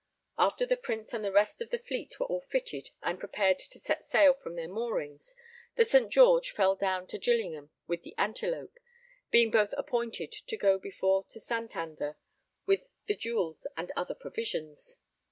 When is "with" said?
7.85-8.01, 12.65-12.81